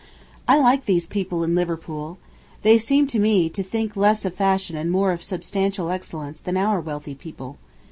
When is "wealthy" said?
6.81-7.13